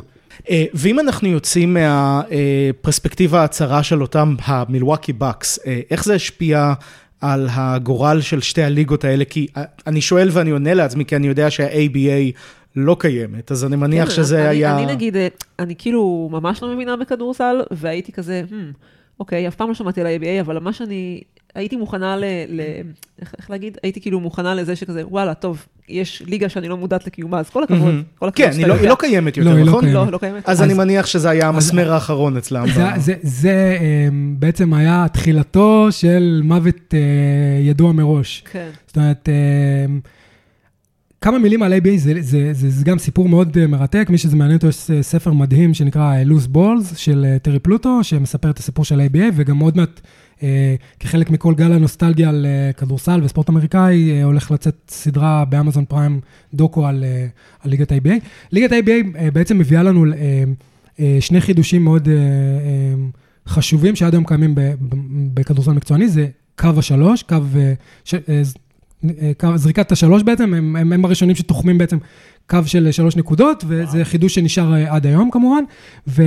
[0.50, 6.74] אה, ואם אנחנו יוצאים מהפרספקטיבה הצרה של אותם המילווקי בקס, אה, איך זה השפיע
[7.22, 9.26] על הגורל של שתי הליגות האלה?
[9.26, 12.38] כי אה, אני שואל ואני עונה לעצמי, כי אני יודע שה-ABA
[12.76, 14.78] לא קיימת, אז אני מניח כן, שזה אני, היה...
[14.78, 15.16] אני נגיד,
[15.60, 18.54] אני כאילו ממש לא מבינה בכדורסל, והייתי כזה, hmm,
[19.20, 21.22] אוקיי, אף פעם לא שמעתי על ה-ABA, אבל מה שאני,
[21.56, 22.24] הייתי מוכנה ל...
[22.50, 22.62] ל
[23.22, 23.78] איך, איך להגיד?
[23.84, 27.64] הייתי כאילו מוכנה לזה שכזה, וואלה, טוב, יש ליגה שאני לא מודעת לקיומה, אז כל
[27.64, 27.80] הכבוד.
[27.80, 28.04] מהמם.
[28.20, 28.74] כל הכבוד כן, היא לא-.
[28.74, 29.82] היא לא קיימת לא, יותר, היא לא נכון?
[29.84, 29.96] קיימת.
[29.96, 30.50] לא, לא קיימת.
[30.50, 32.66] אז אז- אני מניח שזה היה המסמר האחרון אצלם.
[32.74, 37.00] זה, ב- זה, זה אמ, בעצם היה תחילתו של מוות אה,
[37.62, 38.44] ידוע מראש.
[38.52, 38.70] כן.
[38.88, 39.30] זאת אומרת,
[39.88, 40.00] אמ,
[41.22, 44.36] כמה מילים על ABA, זה, זה, זה, זה גם סיפור מאוד אה, מרתק, מי שזה
[44.36, 48.50] מעניין אותו, יש אה, ספר מדהים שנקרא אה, Loose Balls של אה, טרי פלוטו, שמספר
[48.50, 50.10] את הסיפור של ABA, וגם עוד מעט, אה,
[51.00, 56.20] כחלק מכל גל הנוסטלגיה על אה, כדורסל וספורט אמריקאי, אה, הולך לצאת סדרה באמזון פריים
[56.54, 57.28] דוקו על, אה,
[57.64, 58.12] על ליגת ה-ABA.
[58.52, 60.44] ליגת ה-ABA אה, בעצם מביאה לנו אה,
[61.00, 62.20] אה, שני חידושים מאוד אה, אה,
[63.48, 64.56] חשובים שעד היום קיימים
[65.34, 66.28] בכדורסל מקצועני, זה
[66.60, 67.74] קו השלוש, קו, אה,
[68.06, 68.42] ש, אה,
[69.44, 71.98] אה, זריקת השלוש בעצם, הם, הם, הם הראשונים שתוחמים בעצם
[72.50, 75.64] קו של שלוש נקודות, וזה חידוש שנשאר אה, עד היום כמובן.
[76.08, 76.24] ו...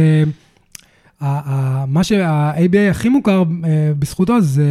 [1.88, 4.62] מה שה-ABA הכי מוכר אה, בזכותו זה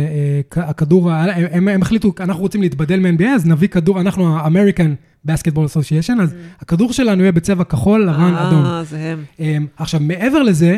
[0.58, 1.12] אה, הכדור,
[1.52, 4.90] הם, החליטו, אנחנו רוצים להתבדל מ-NBA, אז נביא כדור, אנחנו ה-American
[5.28, 8.66] Basketball Association, אז הכדור שלנו יהיה בצבע כחול, לבן, אדום.
[8.66, 9.26] אה, זה הם.
[9.40, 10.78] אה, עכשיו, מעבר לזה,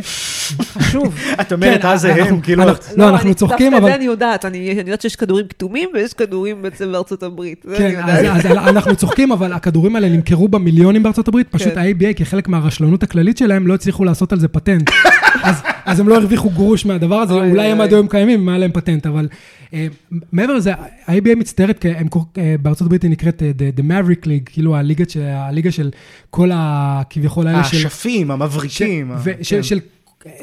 [0.73, 1.15] חשוב.
[1.41, 2.63] את אומרת, כן, אה, זה הם, כאילו...
[2.63, 6.91] אנחנו- לא, אנחנו צוחקים, אבל- אני יודעת, אני יודעת שיש כדורים כתומים ויש כדורים בעצם
[6.91, 7.65] בארצות הברית.
[7.77, 7.99] כן.
[8.03, 11.79] אז, אנחנו צוחקים, אבל הכדורים האלה נמכרו במיליונים בארצות הברית, פשוט כן.
[11.79, 14.89] ה-ABA, כחלק מהרשלנות הכללית שלהם, לא הצליחו לעשות על זה פטנט.
[15.43, 17.81] אז, אז הם לא הרוויחו גרוש מהדבר הזה, אוי, אולי אוי, הם.
[17.81, 19.27] עד היום קיימים, אם היה להם פטנט, אבל
[19.73, 19.87] אה,
[20.31, 24.25] מעבר לזה, ה-ABA מצטערת, כי הם אה, בארצות הברית היא נקראת אה, The, the Maverick
[24.25, 25.89] League, כאילו הליגה, ש- הליגה של
[26.29, 27.77] כל הכביכול האלה של...
[27.77, 29.11] האשפים, המבריקים.
[29.17, 29.63] ש- ו- כן.
[29.63, 29.79] של...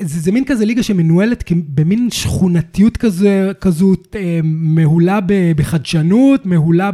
[0.01, 5.19] זה, זה מין כזה ליגה שמנוהלת במין שכונתיות כזה, כזאת, אה, מהולה
[5.57, 6.91] בחדשנות, מהולה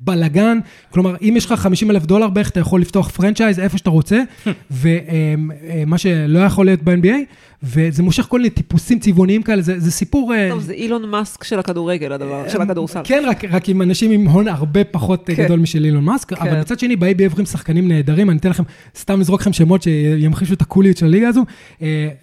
[0.00, 0.58] בבלגן.
[0.90, 4.22] כלומר, אם יש לך 50 אלף דולר בערך, אתה יכול לפתוח פרנצ'ייז איפה שאתה רוצה,
[4.80, 7.16] ומה שלא יכול להיות ב-NBA,
[7.62, 10.34] וזה מושך כל מיני טיפוסים צבעוניים כאלה, זה, זה סיפור...
[10.34, 13.00] אה, טוב, זה אילון מאסק של הכדורגל, הדבר, של הכדורסל.
[13.04, 15.44] כן, רק, רק עם אנשים עם הון הרבה פחות כן.
[15.44, 16.48] גדול משל אילון מאסק, כן.
[16.48, 16.60] אבל.
[16.60, 18.62] מצד שני, ב-ABA עוברים שחקנים נהדרים, אני אתן לכם,
[18.98, 21.44] סתם לזרוק לכם שמות שימחישו את הקוליות של הליגה הזו.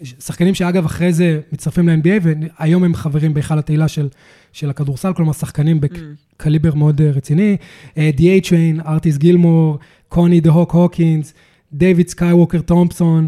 [0.01, 4.07] אה, שחקנים שאגב, אחרי זה מצטרפים ל-NBA, והיום הם חברים בהיכל התהילה של,
[4.53, 7.57] של הכדורסל, כלומר, שחקנים בקליבר מאוד אה, רציני.
[7.95, 11.33] The A-Train, ארטיס גילמור, קוני the Hawk הוקינס,
[11.73, 13.27] דייוויד Skywalker תומפסון.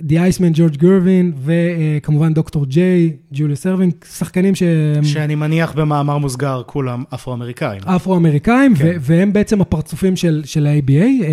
[0.00, 5.04] The Iceman, ג'ורג' גרווין, וכמובן דוקטור ג'יי, ג'וליוס ארווינג, שחקנים שהם...
[5.04, 7.80] שאני מניח במאמר מוסגר, כולם אפרו-אמריקאים.
[7.84, 8.96] אפרו-אמריקאים, כן.
[9.00, 11.24] והם בעצם הפרצופים של, של ה-ABA,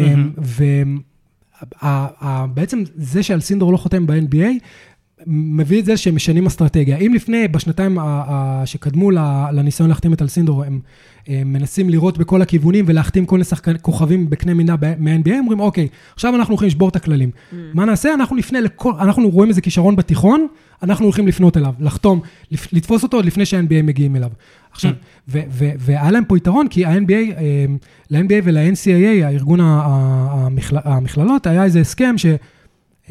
[1.83, 4.47] ובעצם זה שאלסינדור לא חותם ב-NBA,
[5.27, 6.97] מביא את זה שהם משנים אסטרטגיה.
[6.97, 7.97] אם לפני, בשנתיים
[8.65, 9.11] שקדמו
[9.53, 10.79] לניסיון להחתים את אלסינדור, הם,
[11.27, 15.87] הם מנסים לראות בכל הכיוונים ולהחתים כל מיני שחקנים, כוכבים בקנה מידה מה-NBA, אומרים, אוקיי,
[16.15, 17.31] עכשיו אנחנו הולכים לשבור את הכללים.
[17.73, 18.13] מה נעשה?
[18.13, 20.47] אנחנו נפנה לכל, אנחנו רואים איזה כישרון בתיכון,
[20.83, 22.21] אנחנו הולכים לפנות אליו, לחתום,
[22.71, 24.29] לתפוס אותו עוד לפני שה-NBA מגיעים אליו.
[24.71, 24.91] עכשיו,
[25.29, 25.41] ו-
[25.79, 27.65] והיה להם פה יתרון, כי ה-NBA, אה,
[28.09, 29.59] ל-NBA ול-NCAA, הארגון
[30.71, 32.25] המכללות, היה איזה הסכם ש...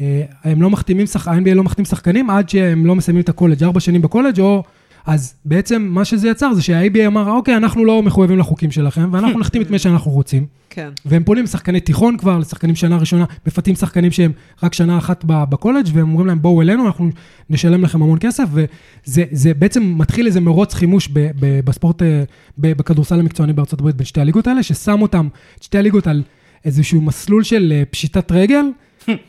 [0.01, 1.05] אה, הם לא מחתימים.
[1.25, 4.63] ה-NBA לא מחתים שחקנים עד שהם לא מסיימים את הקולג', ארבע שנים בקולג', או
[5.05, 9.39] אז בעצם מה שזה יצר זה שה-ABA אמר, אוקיי, אנחנו לא מחויבים לחוקים שלכם, ואנחנו
[9.39, 10.45] נחתים את מי שאנחנו רוצים.
[10.69, 10.89] כן.
[11.05, 14.31] והם פונים לשחקני תיכון כבר, לשחקנים שנה ראשונה, מפתים שחקנים שהם
[14.63, 17.09] רק שנה אחת בקולג', והם אומרים להם, בואו אלינו, אנחנו
[17.49, 22.23] נשלם לכם המון כסף, וזה זה בעצם מתחיל איזה מרוץ חימוש ב- ב- בספורט, אה,
[22.57, 26.23] ב- בכדורסל המקצועני בארצות הברית בין שתי הליגות האלה, ששם אותם, את שתי הליגות על
[26.65, 28.65] איזשהו מסלול של אה, פשיטת רגל,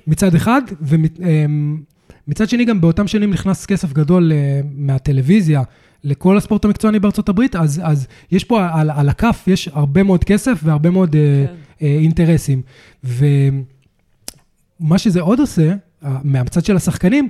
[0.06, 5.62] מצד אחד, ומצד שני גם באותם שנים נכנס כסף גדול אה, מהטלוויזיה.
[6.04, 10.24] לכל הספורט המקצועני בארצות הברית, אז, אז יש פה על, על הכף, יש הרבה מאוד
[10.24, 11.54] כסף והרבה מאוד אה, כן.
[11.82, 12.62] אה, אינטרסים.
[13.04, 17.28] ומה שזה עוד עושה, אה, מהצד של השחקנים,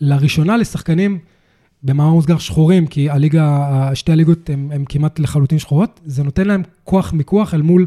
[0.00, 1.18] לראשונה לשחקנים,
[1.82, 7.12] במאמר מוסגר שחורים, כי הליגה, שתי הליגות הן כמעט לחלוטין שחורות, זה נותן להם כוח
[7.12, 7.86] מיקוח אל מול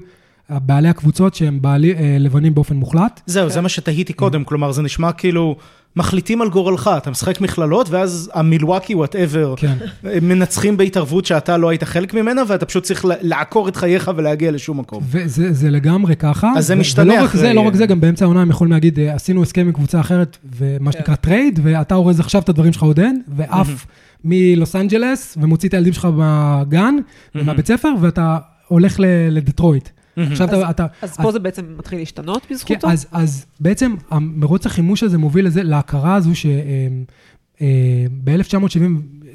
[0.49, 3.21] בעלי הקבוצות שהם בעלי, אה, לבנים באופן מוחלט.
[3.25, 5.55] זהו, זה מה שתהיתי קודם, כלומר, זה נשמע כאילו...
[5.95, 9.73] מחליטים על גורלך, אתה משחק מכללות, ואז המילווקי, whatever, כן.
[10.21, 14.79] מנצחים בהתערבות שאתה לא היית חלק ממנה, ואתה פשוט צריך לעקור את חייך ולהגיע לשום
[14.79, 15.03] מקום.
[15.11, 16.51] וזה זה לגמרי ככה.
[16.57, 18.71] אז זה משתנה ולא רק אחרי- זה, לא רק זה, גם באמצע העונה הם יכולים
[18.71, 22.73] להגיד, אה, עשינו הסכם עם קבוצה אחרת, ומה שנקרא trade, ואתה אורז עכשיו את הדברים
[22.73, 23.85] שלך עוד אין, ועף
[24.25, 26.95] מלוס אנג'לס, ומוציא את הילדים שלך מהגן,
[27.35, 29.89] מהבית ספר, ואתה הולך ל- לדטרויט.
[30.31, 30.85] עכשיו אתה- אתה...
[31.01, 32.89] אז פה זה בעצם מתחיל להשתנות כן, בזכותו?
[32.91, 37.61] אז, אז בעצם מרוץ החימוש הזה מוביל לזה, להכרה הזו שב-1970,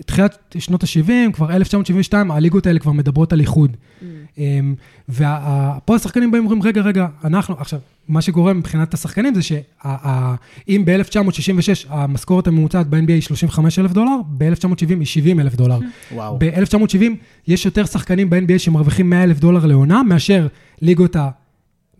[0.06, 3.76] תחילת שנות ה-70, כבר 1972, הליגות האלה כבר מדברות על איחוד.
[4.38, 4.74] אמ,
[5.08, 11.86] ופה השחקנים באים ואומרים, רגע, רגע, אנחנו, עכשיו, מה שקורה מבחינת השחקנים זה שאם ב-1966
[11.88, 15.78] המשכורת הממוצעת ב-NBA היא 35 אלף דולר, ב-1970 היא 70 אלף דולר.
[16.12, 16.38] וואו.
[16.38, 17.02] ב-1970
[17.48, 20.46] יש יותר שחקנים ב-NBA שמרוויחים 100 אלף דולר לעונה, מאשר
[20.82, 21.16] ליגות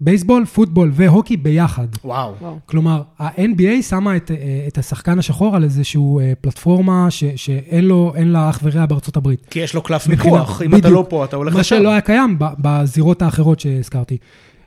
[0.00, 1.87] הבייסבול, פוטבול והוקי ביחד.
[2.04, 2.35] וואו.
[2.40, 2.59] וואו.
[2.66, 4.37] כלומר, ה-NBA שמה את, אה,
[4.68, 9.16] את השחקן השחור על איזושהי אה, פלטפורמה ש, שאין לו, אין לה אח ורע בארצות
[9.16, 9.46] הברית.
[9.50, 10.94] כי יש לו קלף מיקוח, אם אתה בדיוק.
[10.94, 11.76] לא פה, אתה הולך מה לשם.
[11.76, 14.16] שלא היה קיים ב- בזירות האחרות שהזכרתי.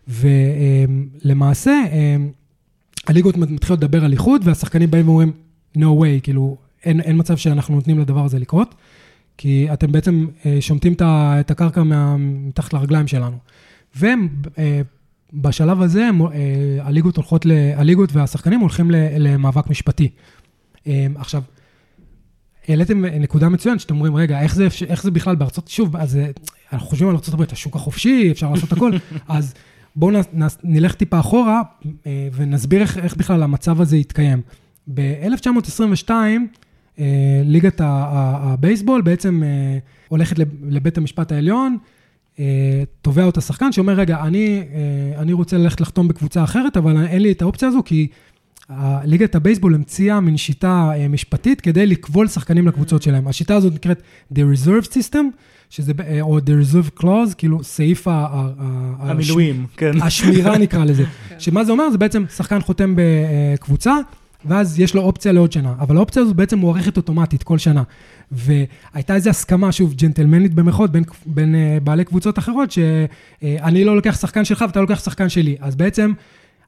[0.08, 1.74] ולמעשה,
[3.08, 5.32] הליגות מתחילות לדבר על איחוד, והשחקנים באים ואומרים,
[5.78, 8.76] no way, כאילו, אין, אין מצב שאנחנו נותנים לדבר הזה לקרות,
[9.38, 13.38] כי אתם בעצם אה, שומטים את הקרקע מה- מתחת לרגליים שלנו.
[15.34, 16.10] ובשלב הזה, אה,
[16.80, 20.10] הליגות הולכות, ל- הליגות והשחקנים הולכים למאבק משפטי.
[20.88, 21.42] אה, עכשיו,
[22.68, 26.30] העליתם נקודה מצוינת, שאתם אומרים, רגע, איך זה, איך זה בכלל בארצות, שוב, אז אה,
[26.74, 28.92] אנחנו חושבים על ארה"ב, השוק החופשי, אפשר לעשות הכל,
[29.28, 29.54] אז
[29.96, 30.12] בואו
[30.63, 31.62] נלך טיפה אחורה
[32.34, 34.42] ונסביר איך, איך בכלל המצב הזה התקיים.
[34.94, 36.10] ב-1922,
[37.00, 37.06] אה,
[37.46, 39.44] ליגת הבייסבול בעצם
[40.08, 41.78] הולכת לב- לבית המשפט העליון,
[43.02, 44.63] תובע אותה שחקן שאומר, רגע, אני,
[45.15, 48.08] אה, אני רוצה ללכת לחתום בקבוצה אחרת, אבל אין לי את האופציה הזו, כי
[49.04, 53.28] ליגת הבייסבול המציאה מין שיטה אה, משפטית כדי לכבול שחקנים לקבוצות שלהם.
[53.28, 54.02] השיטה הזאת נקראת
[54.34, 55.17] The Reserve System,
[55.69, 58.47] שזה, אה, או The Reserve Clause, כאילו סעיף ה-
[59.00, 59.91] המילואים, כן.
[60.02, 61.04] השמירה נקרא לזה.
[61.39, 61.89] שמה זה אומר?
[61.91, 63.93] זה בעצם שחקן חותם בקבוצה,
[64.45, 65.73] ואז יש לו אופציה לעוד שנה.
[65.80, 67.84] אבל האופציה הזו בעצם מוארכת אוטומטית כל שנה.
[68.32, 74.19] והייתה איזו הסכמה, שוב, ג'נטלמנית במחאות, בין, בין אה, בעלי קבוצות אחרות, שאני לא לוקח
[74.21, 75.56] שחקן שלך ואתה לוקח שחקן שלי.
[75.62, 76.13] אז בעצם...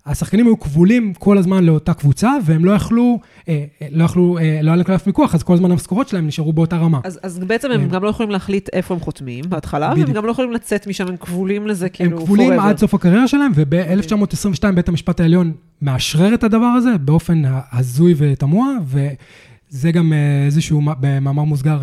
[0.06, 4.60] השחקנים היו כבולים כל הזמן לאותה קבוצה, והם לא יכלו, אה, אה, לא יכלו, אה,
[4.62, 7.00] לא היה להם קלף מיקוח, אז כל הזמן המשכורות שלהם נשארו באותה רמה.
[7.04, 7.90] אז, אז בעצם הם.
[7.90, 10.12] גם לא יכולים להחליט איפה הם חותמים בהתחלה, והם.
[10.12, 12.62] גם לא יכולים לצאת משם, הם כבולים לזה הם כאילו כבולים forever.
[12.62, 18.68] עד סוף הקריירה שלהם, וב-1922 בית המשפט העליון מאשרר את הדבר הזה באופן הזוי ותמוה,
[18.86, 20.14] וזה גם
[20.46, 21.80] איזשהו, במאמר מוסגר,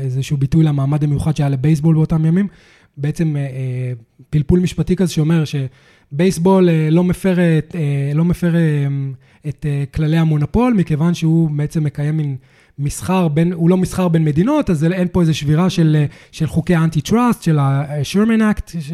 [0.00, 2.48] איזשהו ביטוי למעמד המיוחד שהיה לבייסבול באותם ימים.
[2.96, 3.92] בעצם אה, אה,
[4.30, 7.76] פלפול משפטי כזה שאומר שבייסבול אה, לא מפר, את,
[8.14, 8.54] לא מפר
[9.48, 12.36] את כללי המונופול, מכיוון שהוא בעצם מקיים מין
[12.78, 16.74] מסחר בין, הוא לא מסחר בין מדינות, אז אין פה איזו שבירה של, של חוקי
[16.74, 18.92] האנטי טראסט, של ה-Sherman Act, ש...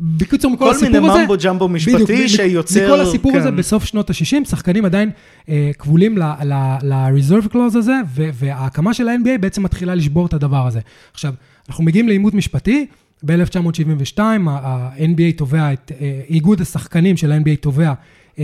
[0.00, 1.20] בקיצור, מכל כל הסיפור מיני הזה...
[1.20, 2.86] ממבו ג'מבו משפטי בדיוק, שיוצר...
[2.86, 3.38] מכל הסיפור כן.
[3.38, 5.10] הזה, בסוף שנות ה-60, שחקנים עדיין
[5.48, 10.80] אה, כבולים ל-reserve clause הזה, ו- וההקמה של ה-NBA בעצם מתחילה לשבור את הדבר הזה.
[11.12, 11.34] עכשיו,
[11.68, 12.86] אנחנו מגיעים לעימות משפטי,
[13.22, 17.92] ב-1972 ה-NBA תובע את, אה, איגוד השחקנים של ה-NBA תובע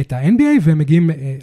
[0.00, 1.36] את ה-NBA, והם מגיעים אה,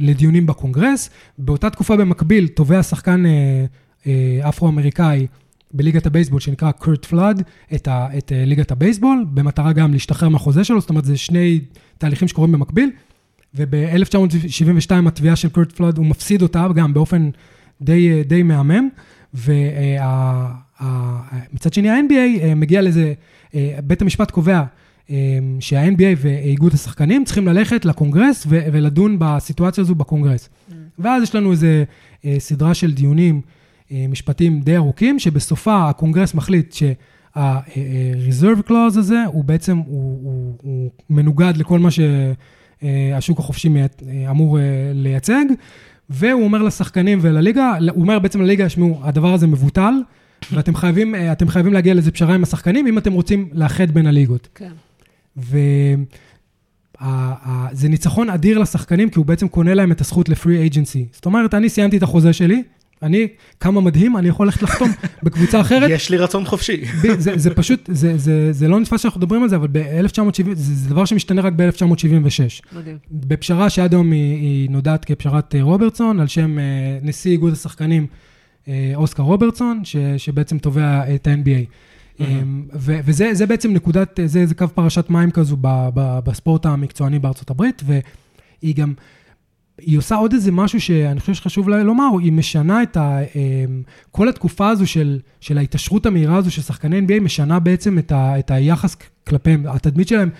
[0.00, 1.10] לדיונים בקונגרס.
[1.38, 3.64] באותה תקופה במקביל תובע שחקן אה,
[4.06, 5.26] אה, אפרו-אמריקאי
[5.74, 7.42] בליגת הבייסבול שנקרא קורט פלאד,
[7.74, 11.60] את, ה, את אה, ליגת הבייסבול, במטרה גם להשתחרר מהחוזה שלו, זאת אומרת, זה שני
[11.98, 12.90] תהליכים שקורים במקביל.
[13.54, 17.30] וב-1972 התביעה של קורט פלאד, הוא מפסיד אותה גם באופן
[17.82, 18.88] די, אה, די מהמם,
[19.34, 19.62] ומצד
[21.72, 23.12] שני ה-NBA אה, מגיע לזה,
[23.54, 24.64] אה, בית המשפט קובע אה,
[25.60, 30.48] שה-NBA ואיגוד השחקנים צריכים ללכת לקונגרס ו- ולדון בסיטואציה הזו בקונגרס.
[30.98, 31.84] ואז יש לנו איזה
[32.24, 33.40] אה, סדרה של דיונים
[34.08, 41.56] משפטים די ארוכים, שבסופה הקונגרס מחליט שה-reserve clause הזה הוא בעצם, הוא, הוא, הוא מנוגד
[41.56, 43.68] לכל מה שהשוק החופשי
[44.30, 44.58] אמור
[44.94, 45.44] לייצג,
[46.10, 49.94] והוא אומר לשחקנים ולליגה, הוא אומר בעצם לליגה, שמעו, הדבר הזה מבוטל,
[50.52, 51.14] ואתם חייבים,
[51.48, 54.48] חייבים להגיע לאיזה פשרה עם השחקנים, אם אתם רוצים לאחד בין הליגות.
[54.54, 54.72] כן.
[55.36, 55.96] וזה
[57.88, 61.06] ניצחון אדיר לשחקנים, כי הוא בעצם קונה להם את הזכות לפרי אייג'נסי.
[61.12, 62.62] זאת אומרת, אני סיימתי את החוזה שלי,
[63.02, 63.28] אני,
[63.60, 64.88] כמה מדהים, אני יכול ללכת לחתום
[65.22, 65.90] בקבוצה אחרת.
[65.90, 66.84] יש לי רצון חופשי.
[67.18, 70.74] זה, זה פשוט, זה, זה, זה לא נתפס שאנחנו מדברים על זה, אבל ב-1970, זה,
[70.74, 72.76] זה דבר שמשתנה רק ב-1976.
[72.76, 72.98] מדהים.
[73.10, 76.64] בפשרה שעד היום היא, היא נודעת כפשרת אה, רוברטסון, על שם אה,
[77.02, 78.06] נשיא איגוד השחקנים
[78.68, 81.66] אה, אוסקר רוברטסון, ש, שבעצם תובע את ה-NBA.
[82.22, 82.76] Mm-hmm.
[82.76, 87.82] וזה בעצם נקודת, זה, זה קו פרשת מים כזו ב, ב, בספורט המקצועני בארצות הברית,
[87.86, 88.94] והיא גם,
[89.78, 93.18] היא עושה עוד איזה משהו שאני חושב שחשוב לומר, היא משנה את ה...
[93.34, 98.12] אמ, כל התקופה הזו של, של ההתעשרות המהירה הזו של שחקני NBA, משנה בעצם את,
[98.12, 99.66] ה, את היחס כלפיהם.
[99.66, 100.30] התדמית שלהם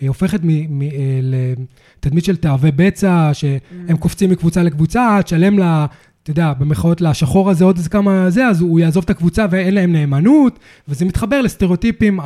[0.00, 3.96] היא הופכת אה, לתדמית של תאבי בצע, שהם mm.
[3.98, 5.86] קופצים מקבוצה לקבוצה, תשלם לה
[6.30, 9.74] אתה יודע, במחאות לשחור הזה עוד איזה כמה זה, אז הוא יעזוב את הקבוצה ואין
[9.74, 12.20] להם נאמנות, וזה מתחבר לסטריאוטיפים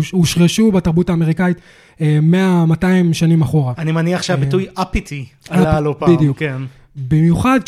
[0.00, 1.56] שהושרשו בתרבות האמריקאית
[1.98, 2.02] 100-200
[2.84, 3.72] אה, שנים אחורה.
[3.78, 6.38] אני מניח שהביטוי אפיטי אה, עלה לא פעם, בדיוק.
[6.38, 6.62] כן.
[6.96, 7.60] במיוחד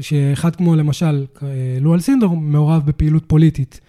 [0.00, 1.48] כשאחד כמו למשל אה,
[1.80, 3.80] לואל סינדור מעורב בפעילות פוליטית.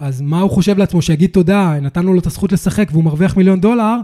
[0.00, 3.60] אז מה הוא חושב לעצמו, שיגיד תודה, נתנו לו את הזכות לשחק והוא מרוויח מיליון
[3.60, 3.96] דולר,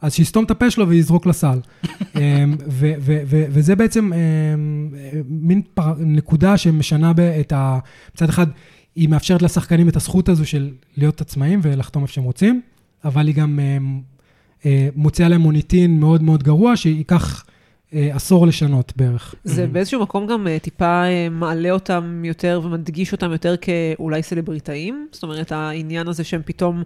[0.00, 1.58] אז שיסתום את הפה שלו ויזרוק לסל.
[2.16, 2.56] אמ,
[3.28, 4.90] וזה בעצם אמ,
[5.28, 5.62] מין
[5.98, 7.78] נקודה שמשנה את ה...
[8.14, 8.46] מצד אחד,
[8.96, 12.60] היא מאפשרת לשחקנים את הזכות הזו של להיות עצמאים ולחתום איפה שהם רוצים,
[13.04, 14.00] אבל היא גם אמ,
[14.66, 17.44] אה, מוציאה להם מוניטין מאוד מאוד גרוע, שייקח...
[17.94, 19.34] אה, עשור לשנות בערך.
[19.44, 25.06] זה באיזשהו מקום גם אה, טיפה אה, מעלה אותם יותר ומדגיש אותם יותר כאולי סלבריטאים?
[25.12, 26.82] זאת אומרת, העניין הזה שהם פתאום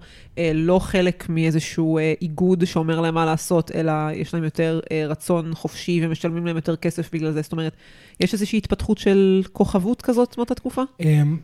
[0.54, 6.46] לא חלק מאיזשהו איגוד שאומר להם מה לעשות, אלא יש להם יותר רצון חופשי ומשלמים
[6.46, 7.42] להם יותר כסף בגלל זה.
[7.42, 7.72] זאת אומרת,
[8.20, 10.82] יש איזושהי התפתחות של כוכבות כזאת מאותה תקופה?
[11.00, 11.36] אמ,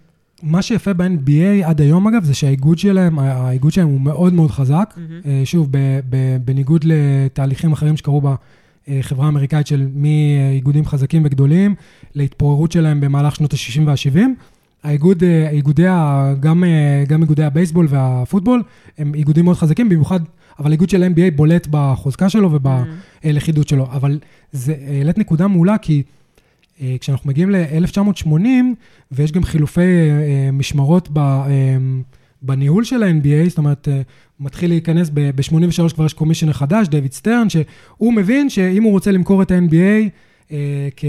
[0.43, 4.95] מה שיפה ב-NBA עד היום, אגב, זה שהאיגוד שלהם, האיגוד שלהם הוא מאוד מאוד חזק.
[4.97, 5.29] Mm-hmm.
[5.45, 5.69] שוב,
[6.45, 8.35] בניגוד לתהליכים אחרים שקרו בה, אה,
[9.03, 11.75] חברה אמריקאית של מאיגודים חזקים וגדולים
[12.15, 14.19] להתפוררות שלהם במהלך שנות ה-60 וה-70.
[14.83, 15.87] האיגוד, אה, איגודי,
[16.41, 18.63] גם, אה, גם איגודי הבייסבול והפוטבול,
[18.99, 20.21] הם איגודים מאוד חזקים, במיוחד,
[20.59, 23.87] אבל איגוד של NBA בולט בחוזקה שלו ובלכידות שלו.
[23.93, 24.19] אבל
[24.53, 26.03] זה העלית נקודה מעולה, כי
[27.01, 28.37] כשאנחנו מגיעים ל-1980,
[29.13, 29.83] ויש גם חילופי
[30.53, 31.19] משמרות ב...
[32.43, 34.03] בניהול של ה-NBA, זאת אומרת, אה,
[34.41, 39.43] מתחיל להיכנס, ב-83 כבר יש קומישיונר חדש, דויד סטרן, שהוא מבין שאם הוא רוצה למכור
[39.43, 40.09] את ה-NBA
[40.53, 41.05] אה, כ...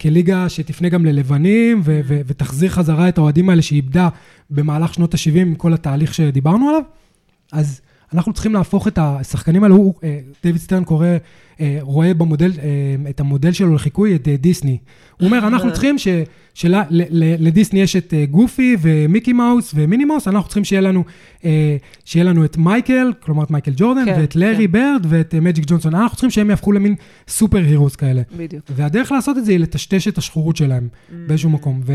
[0.00, 4.08] כליגה שתפנה גם ללבנים ו- ו- ותחזיר חזרה את האוהדים האלה שהיא איבדה
[4.50, 6.82] במהלך שנות ה-70 עם כל התהליך שדיברנו עליו,
[7.52, 7.80] אז
[8.14, 11.06] אנחנו צריכים להפוך את השחקנים האלו, הוא, אה, דיוויד סטרן קורא,
[11.60, 14.78] אה, רואה במודל, אה, את המודל שלו לחיקוי, את דיסני.
[15.20, 16.08] הוא אומר, אנחנו צריכים ש,
[16.54, 21.04] שלדיסני יש את גופי ומיקי מאוס ומיני מאוס, אנחנו צריכים שיהיה לנו,
[22.04, 24.72] שיהיה לנו את מייקל, כלומר את מייקל ג'ורדן, כן, ואת לארי כן.
[24.72, 25.94] בירד ואת מג'יק ג'ונסון.
[25.94, 26.94] אנחנו צריכים שהם יהפכו למין
[27.28, 28.22] super heroes כאלה.
[28.36, 28.64] בדיוק.
[28.70, 31.12] והדרך לעשות את זה היא לטשטש את השחורות שלהם mm.
[31.26, 31.80] באיזשהו מקום.
[31.84, 31.92] ו...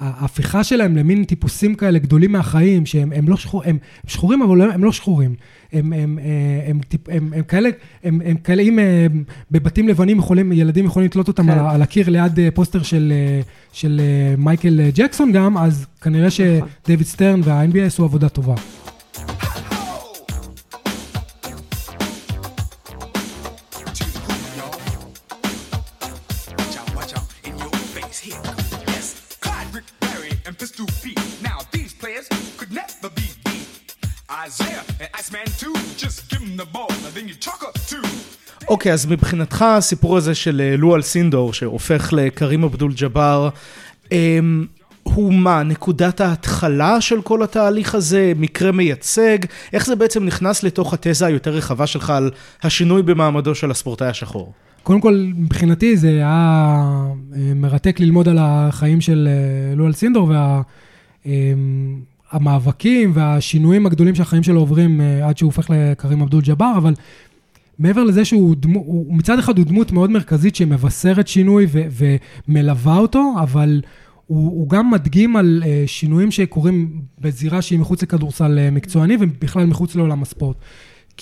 [0.00, 4.84] ההפיכה שלהם למין טיפוסים כאלה גדולים מהחיים, שהם הם לא שחור, הם שחורים, אבל הם
[4.84, 5.34] לא שחורים.
[5.72, 7.70] הם, הם, אה, הם, הם, הם, הם כאלה,
[8.04, 9.06] הם, הם כאלה, אם אה,
[9.50, 11.50] בבתים לבנים יכולים, ילדים יכולים לתלות אותם כן.
[11.50, 13.12] על, על הקיר ליד אה, פוסטר של,
[13.72, 14.00] של
[14.38, 16.68] מייקל ג'קסון גם, אז כנראה נכון.
[16.84, 18.54] שדייוויד סטרן וה-NBA עשו עבודה טובה.
[38.68, 43.48] אוקיי, אז מבחינתך הסיפור הזה של אה, לואל סינדור, שהופך לקרים אבדול ג'אבר,
[44.12, 44.66] אמ,
[45.02, 49.38] הוא מה, נקודת ההתחלה של כל התהליך הזה, מקרה מייצג?
[49.72, 52.30] איך זה בעצם נכנס לתוך התזה היותר רחבה שלך על
[52.62, 54.52] השינוי במעמדו של הספורטאי השחור?
[54.82, 56.26] קודם כל, מבחינתי זה היה
[57.36, 62.46] אה, מרתק lלמוד על החיים של אה, לואל סינדור והמאבקים אמ,
[63.14, 66.94] והשינויים הגדולים שהחיים שלו עוברים עד שהוא הופך לקרים אבדול ג'אבר, אבל
[67.80, 71.82] מעבר לזה שהוא דמו, הוא, מצד אחד הוא דמות מאוד מרכזית שמבשרת שינוי ו,
[72.48, 73.80] ומלווה אותו, אבל
[74.26, 79.64] הוא, הוא גם מדגים על uh, שינויים שקורים בזירה שהיא מחוץ לכדורסל uh, מקצועני ובכלל
[79.64, 80.56] מחוץ לעולם הספורט.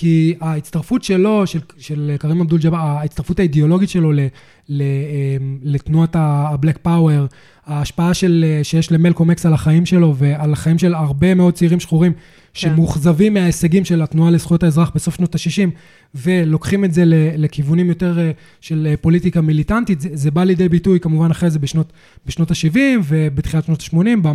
[0.00, 4.20] כי ההצטרפות שלו, של, של קרים אבדול ג'אבר, ההצטרפות האידיאולוגית שלו ל,
[4.68, 7.34] ל, אמ, לתנועת ה-Black Power,
[7.66, 12.12] ההשפעה של, שיש למלקום אקס על החיים שלו ועל החיים של הרבה מאוד צעירים שחורים,
[12.12, 12.20] כן.
[12.54, 15.70] שמאוכזבים מההישגים של התנועה לזכויות האזרח בסוף שנות ה-60,
[16.14, 17.02] ולוקחים את זה
[17.36, 18.30] לכיוונים יותר אה,
[18.60, 21.92] של אה, פוליטיקה מיליטנטית, זה, זה בא לידי ביטוי כמובן אחרי זה בשנות,
[22.26, 24.28] בשנות ה-70 ובתחילת שנות ה-80,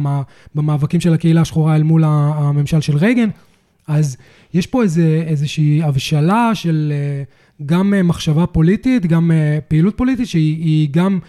[0.56, 3.30] במאבקים של הקהילה השחורה אל מול הממשל של רייגן.
[3.88, 4.18] אז
[4.54, 7.24] יש פה איזה, איזושהי הבשלה של אה,
[7.66, 9.32] גם מחשבה פוליטית, גם
[9.68, 11.20] פעילות פוליטית, שהיא גם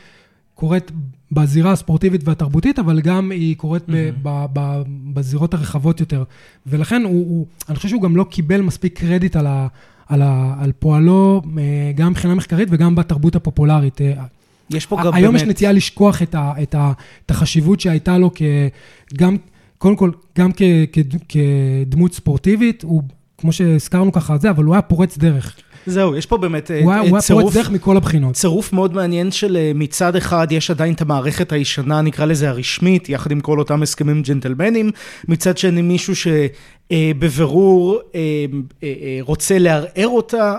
[0.55, 0.91] קורית
[1.33, 4.19] בזירה הספורטיבית והתרבותית, אבל גם היא קורית mm-hmm.
[4.23, 4.83] ב, ב,
[5.15, 6.25] בזירות הרחבות יותר.
[6.67, 9.67] ולכן הוא, הוא, אני חושב שהוא גם לא קיבל מספיק קרדיט על, ה,
[10.09, 14.01] על, ה, על פועלו, אה, גם מבחינה מחקרית וגם בתרבות הפופולרית.
[14.01, 14.25] אה,
[14.71, 15.15] יש פה גם באמת...
[15.15, 16.93] היום יש נטייה לשכוח את, ה, את, ה,
[17.27, 19.37] את החשיבות שהייתה לו כגם,
[19.85, 23.03] קודם כל, גם כ, כ, כדמות ספורטיבית, הוא,
[23.39, 25.57] כמו שהזכרנו ככה, זה, אבל הוא היה פורץ דרך.
[25.87, 28.35] זהו, יש פה באמת הוא היה, הוא צירוף, פורץ דרך מכל הבחינות.
[28.35, 33.31] צירוף מאוד מעניין של מצד אחד יש עדיין את המערכת הישנה, נקרא לזה הרשמית, יחד
[33.31, 34.91] עם כל אותם הסכמים ג'נטלמנים,
[35.29, 38.21] מצד שני מישהו שבבירור אה,
[38.83, 40.55] אה, אה, רוצה לערער אותה,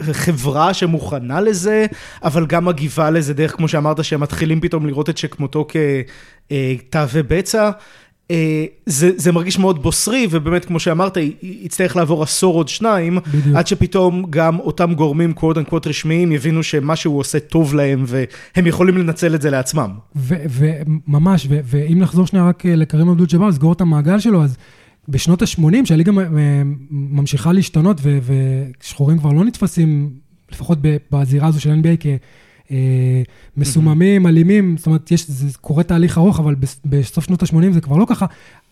[0.00, 1.86] וחברה שמוכנה לזה,
[2.24, 5.66] אבל גם מגיבה לזה דרך, כמו שאמרת, שהם מתחילים פתאום לראות את שכמותו
[6.88, 7.70] כתאווה בצע.
[8.30, 13.56] אה, זה, זה מרגיש מאוד בוסרי, ובאמת, כמו שאמרת, יצטרך לעבור עשור עוד שניים, בדיוק.
[13.56, 18.66] עד שפתאום גם אותם גורמים קוואט אנקוואט רשמיים יבינו שמה שהוא עושה טוב להם, והם
[18.66, 19.90] יכולים לנצל את זה לעצמם.
[20.16, 24.56] וממש, ואם נחזור שנייה רק אה, לקרים עבדול ג'באר, לסגור את המעגל שלו, אז
[25.08, 26.12] בשנות ה-80, שהליגה
[26.90, 28.00] ממשיכה להשתנות,
[28.80, 30.10] ושחורים כבר לא נתפסים,
[30.52, 30.78] לפחות
[31.12, 32.06] בזירה הזו של NBA.
[32.06, 32.16] אה,
[33.56, 37.96] מסוממים, אלימים, זאת אומרת, יש, זה קורה תהליך ארוך, אבל בסוף שנות ה-80 זה כבר
[37.96, 38.26] לא ככה.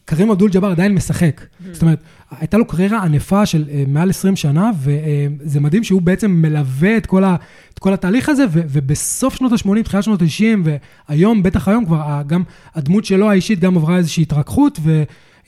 [0.05, 1.40] קרים אבדול ג'אבר עדיין משחק.
[1.72, 6.02] זאת אומרת, הייתה לו קריירה ענפה של uh, מעל 20 שנה, וזה uh, מדהים שהוא
[6.02, 7.37] בעצם מלווה את כל, ה,
[7.74, 10.68] את כל התהליך הזה, ו, ובסוף שנות ה-80, תחילת שנות ה-90,
[11.09, 12.42] והיום, בטח היום כבר, גם
[12.74, 14.81] הדמות שלו האישית גם עברה איזושהי התרככות,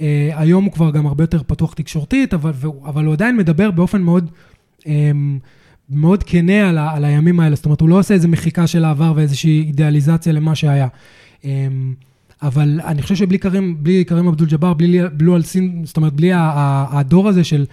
[0.01, 2.53] והיום uh, הוא כבר גם הרבה יותר פתוח תקשורתית, אבל,
[2.85, 4.31] אבל הוא עדיין מדבר באופן מאוד...
[5.91, 8.85] מאוד כנה על, ה, על הימים האלה, זאת אומרת, הוא לא עושה איזה מחיקה של
[8.85, 10.89] העבר ואיזושהי אידיאליזציה למה שהיה.
[11.45, 11.95] אמ,
[12.43, 16.13] אבל אני חושב שבלי קרים, בלי קרים אבדול ג'באר, בלי בלו על סין, זאת אומרת,
[16.13, 17.65] בלי הדור הזה של,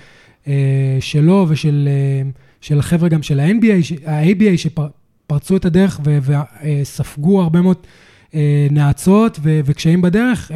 [0.48, 2.30] אה, שלו ושל אה,
[2.62, 7.78] של החבר'ה גם של ה-NBA, ה-ABA שפרצו את הדרך וספגו הרבה מאוד
[8.36, 10.52] אה, נאצות וקשיים בדרך,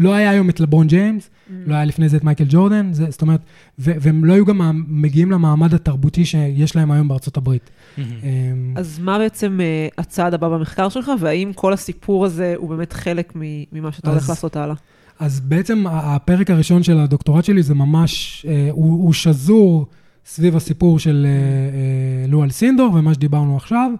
[0.00, 1.52] לא היה היום את לברון ג'יימס, mm.
[1.66, 3.40] לא היה לפני זה את מייקל ג'ורדן, זה, זאת אומרת,
[3.78, 7.62] ו- והם לא היו גם מגיעים למעמד התרבותי שיש להם היום בארצות הברית.
[7.70, 8.00] Mm-hmm.
[8.00, 12.92] אמ, אז מה בעצם uh, הצעד הבא במחקר שלך, והאם כל הסיפור הזה הוא באמת
[12.92, 13.32] חלק
[13.72, 14.74] ממה שאתה אז, הולך לעשות הלאה?
[15.18, 19.86] אז בעצם הפרק הראשון של הדוקטורט שלי זה ממש, uh, הוא, הוא שזור
[20.26, 23.90] סביב הסיפור של uh, uh, לואל סינדור ומה שדיברנו עכשיו.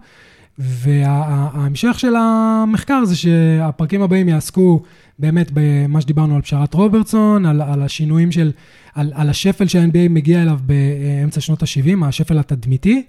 [0.59, 4.81] וההמשך של המחקר זה שהפרקים הבאים יעסקו
[5.19, 8.51] באמת במה שדיברנו על פשרת רוברטסון, על, על השינויים של,
[8.95, 13.03] על, על השפל שה-NBA מגיע אליו באמצע שנות ה-70, השפל התדמיתי,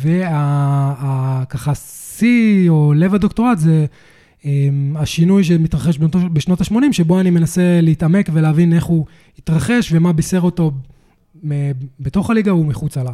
[0.00, 3.86] וככה שיא או לב הדוקטורט זה
[4.44, 5.98] אמ, השינוי שמתרחש
[6.32, 9.06] בשנות ה-80, שבו אני מנסה להתעמק ולהבין איך הוא
[9.38, 10.72] התרחש ומה בישר אותו
[12.00, 13.12] בתוך הליגה ומחוצה לה.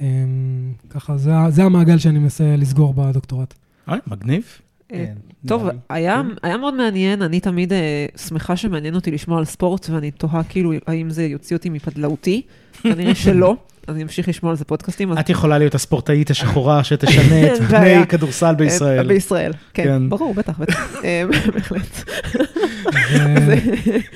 [0.00, 3.54] אמ, ככה, זה, זה המעגל שאני מנסה לסגור בדוקטורט.
[3.88, 4.44] אוי, מגניב.
[4.92, 5.14] אה, כן,
[5.48, 10.10] טוב, היה, היה מאוד מעניין, אני תמיד uh, שמחה שמעניין אותי לשמוע על ספורט, ואני
[10.10, 12.42] תוהה כאילו האם זה יוציא אותי מפדלאותי,
[12.82, 13.56] כנראה שלא.
[13.88, 15.18] אני אמשיך לשמוע על זה פודקאסטים.
[15.18, 18.98] את יכולה להיות הספורטאי השחורה שתשנה את פני כדורסל בישראל.
[18.98, 20.08] אה, בישראל, כן, כן.
[20.08, 21.02] ברור, בטח, בטח,
[21.54, 22.10] בהחלט.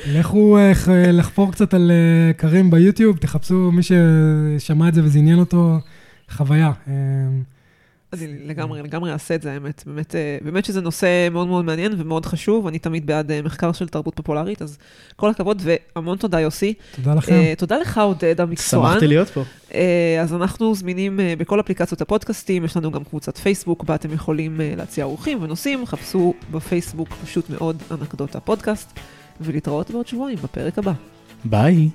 [0.15, 0.59] לכו
[1.13, 1.91] לחפור קצת על
[2.37, 5.79] קרים ביוטיוב, תחפשו מי ששמע את זה וזה עניין אותו,
[6.31, 6.73] חוויה.
[8.13, 9.83] אני לגמרי, לגמרי אעשה את זה, האמת.
[9.87, 12.67] באמת, אה, באמת שזה נושא מאוד מאוד מעניין ומאוד חשוב.
[12.67, 14.79] אני תמיד בעד אה, מחקר של תרבות פופולרית, אז
[15.17, 16.75] כל הכבוד והמון תודה, יוסי.
[16.97, 17.33] תודה לכם.
[17.33, 18.93] Uh, תודה לך, עודד המקצוען.
[18.93, 19.43] שמחתי להיות פה.
[19.69, 19.75] Uh,
[20.23, 24.61] אז אנחנו זמינים uh, בכל אפליקציות הפודקאסטים, יש לנו גם קבוצת פייסבוק, בה אתם יכולים
[24.61, 25.87] uh, להציע אורחים ונושאים.
[25.87, 28.99] חפשו בפייסבוק פשוט מאוד אנקדוטה פודקאסט,
[29.41, 30.93] ולהתראות בעוד שבועיים בפרק הבא.
[31.45, 31.89] ביי.